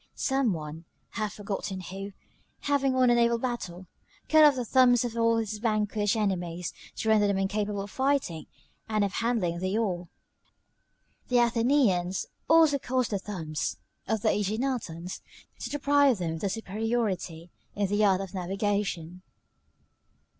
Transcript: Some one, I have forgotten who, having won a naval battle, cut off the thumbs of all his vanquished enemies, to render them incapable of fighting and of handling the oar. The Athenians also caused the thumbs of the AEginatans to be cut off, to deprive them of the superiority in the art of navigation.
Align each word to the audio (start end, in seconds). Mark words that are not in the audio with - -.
Some 0.15 0.51
one, 0.53 0.85
I 1.15 1.19
have 1.19 1.33
forgotten 1.33 1.79
who, 1.79 2.13
having 2.61 2.93
won 2.93 3.11
a 3.11 3.13
naval 3.13 3.37
battle, 3.37 3.85
cut 4.29 4.43
off 4.43 4.55
the 4.55 4.65
thumbs 4.65 5.05
of 5.05 5.15
all 5.15 5.37
his 5.37 5.59
vanquished 5.59 6.15
enemies, 6.15 6.73
to 6.95 7.07
render 7.09 7.27
them 7.27 7.37
incapable 7.37 7.81
of 7.83 7.91
fighting 7.91 8.47
and 8.89 9.03
of 9.03 9.11
handling 9.13 9.59
the 9.59 9.77
oar. 9.77 10.07
The 11.27 11.37
Athenians 11.37 12.25
also 12.49 12.79
caused 12.79 13.11
the 13.11 13.19
thumbs 13.19 13.77
of 14.07 14.23
the 14.23 14.29
AEginatans 14.29 15.19
to 15.19 15.21
be 15.21 15.21
cut 15.21 15.35
off, 15.35 15.59
to 15.65 15.69
deprive 15.69 16.17
them 16.17 16.33
of 16.33 16.39
the 16.39 16.49
superiority 16.49 17.51
in 17.75 17.85
the 17.87 18.03
art 18.03 18.21
of 18.21 18.33
navigation. 18.33 19.21